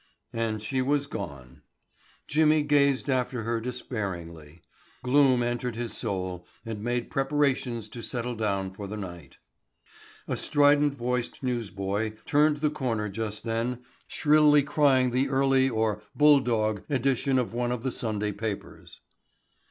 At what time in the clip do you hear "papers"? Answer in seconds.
18.31-19.01